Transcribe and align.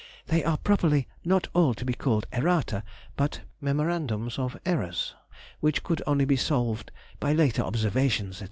They 0.25 0.43
are 0.43 0.57
properly 0.57 1.07
not 1.23 1.47
all 1.53 1.75
to 1.75 1.85
be 1.85 1.93
called 1.93 2.25
errata, 2.33 2.81
but 3.15 3.41
mem. 3.61 3.79
of 3.79 4.57
errors, 4.65 5.13
which 5.59 5.83
could 5.83 6.01
only 6.07 6.25
be 6.25 6.35
solved 6.35 6.91
by 7.19 7.33
later 7.33 7.61
observations, 7.61 8.37
&c. 8.37 8.39